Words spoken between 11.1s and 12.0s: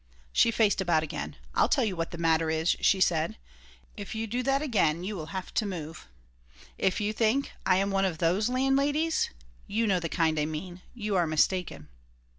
are mistaken."